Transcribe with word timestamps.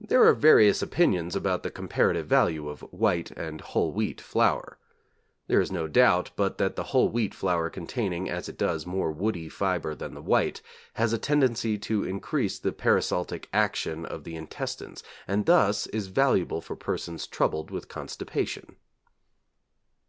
There 0.00 0.24
are 0.26 0.32
various 0.34 0.82
opinions 0.82 1.36
about 1.36 1.62
the 1.62 1.70
comparative 1.70 2.26
value 2.26 2.68
of 2.68 2.80
white 2.92 3.30
and 3.36 3.60
whole 3.60 3.92
wheat 3.92 4.20
flour. 4.20 4.76
There 5.46 5.60
is 5.60 5.70
no 5.70 5.86
doubt 5.86 6.32
but 6.34 6.58
that 6.58 6.74
the 6.74 6.82
whole 6.90 7.08
wheat 7.10 7.32
flour 7.32 7.70
containing, 7.70 8.28
as 8.28 8.48
it 8.48 8.58
does, 8.58 8.86
more 8.86 9.12
woody 9.12 9.48
fibre 9.48 9.94
than 9.94 10.14
the 10.14 10.20
white, 10.20 10.62
has 10.94 11.12
a 11.12 11.16
tendency 11.18 11.78
to 11.78 12.02
increase 12.02 12.58
the 12.58 12.72
peristaltic 12.72 13.48
action 13.52 14.04
of 14.04 14.24
the 14.24 14.34
intestines, 14.34 15.04
and 15.28 15.46
thus 15.46 15.86
is 15.86 16.08
valuable 16.08 16.60
for 16.60 16.74
persons 16.74 17.24
troubled 17.28 17.70
with 17.70 17.86
constipation. 17.86 18.74